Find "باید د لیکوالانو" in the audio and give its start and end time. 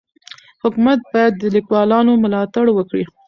1.13-2.11